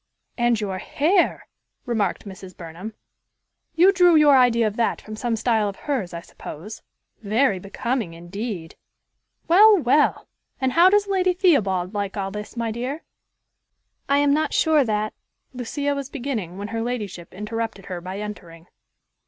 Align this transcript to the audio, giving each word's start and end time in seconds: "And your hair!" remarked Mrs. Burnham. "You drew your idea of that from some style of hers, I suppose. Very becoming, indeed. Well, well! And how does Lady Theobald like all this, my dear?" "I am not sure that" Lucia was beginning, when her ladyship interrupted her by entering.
"And 0.35 0.59
your 0.59 0.79
hair!" 0.79 1.45
remarked 1.85 2.25
Mrs. 2.25 2.57
Burnham. 2.57 2.95
"You 3.75 3.91
drew 3.91 4.15
your 4.15 4.35
idea 4.35 4.65
of 4.65 4.75
that 4.77 4.99
from 4.99 5.15
some 5.15 5.35
style 5.35 5.69
of 5.69 5.75
hers, 5.75 6.11
I 6.11 6.21
suppose. 6.21 6.81
Very 7.21 7.59
becoming, 7.59 8.15
indeed. 8.15 8.73
Well, 9.47 9.77
well! 9.77 10.27
And 10.59 10.71
how 10.73 10.89
does 10.89 11.05
Lady 11.07 11.33
Theobald 11.35 11.93
like 11.93 12.17
all 12.17 12.31
this, 12.31 12.57
my 12.57 12.71
dear?" 12.71 13.03
"I 14.09 14.17
am 14.17 14.33
not 14.33 14.55
sure 14.55 14.83
that" 14.83 15.13
Lucia 15.53 15.93
was 15.93 16.09
beginning, 16.09 16.57
when 16.57 16.69
her 16.69 16.81
ladyship 16.81 17.31
interrupted 17.31 17.85
her 17.85 18.01
by 18.01 18.19
entering. 18.19 18.65